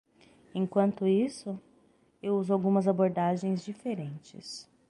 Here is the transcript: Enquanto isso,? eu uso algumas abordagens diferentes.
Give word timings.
Enquanto 0.55 1.05
isso,? 1.05 1.61
eu 2.23 2.35
uso 2.35 2.51
algumas 2.53 2.87
abordagens 2.87 3.63
diferentes. 3.63 4.67